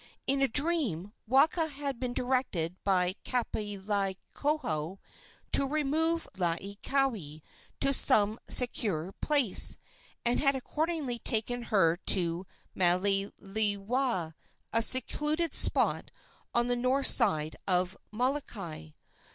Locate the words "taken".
11.19-11.61